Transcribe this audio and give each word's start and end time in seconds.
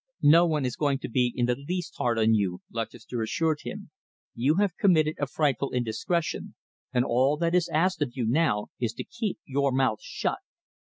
"No 0.23 0.47
one 0.47 0.65
is 0.65 0.75
going 0.81 0.97
to 0.97 1.07
be 1.07 1.31
in 1.35 1.45
the 1.45 1.53
least 1.53 1.93
hard 1.99 2.17
on 2.17 2.33
you," 2.33 2.61
Lutchester 2.71 3.21
assured 3.21 3.59
him. 3.61 3.91
"You 4.33 4.55
have 4.55 4.75
committed 4.75 5.13
a 5.19 5.27
frightful 5.27 5.69
indiscretion, 5.69 6.55
and 6.91 7.05
all 7.05 7.37
that 7.37 7.53
is 7.53 7.69
asked 7.69 8.01
of 8.01 8.13
you 8.17 8.25
now 8.25 8.69
is 8.79 8.93
to 8.93 9.03
keep 9.03 9.37
your 9.45 9.71
mouth 9.71 10.01
shut. 10.01 10.39